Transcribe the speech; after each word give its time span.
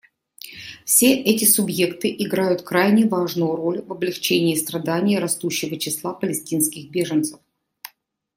Все 0.83 1.13
эти 1.13 1.45
субъекты 1.45 2.09
играют 2.09 2.63
крайне 2.63 3.07
важную 3.07 3.55
роль 3.55 3.83
в 3.83 3.91
облегчении 3.91 4.55
страданий 4.55 5.19
растущего 5.19 5.77
числа 5.77 6.11
палестинских 6.15 6.89
беженцев. 6.89 7.39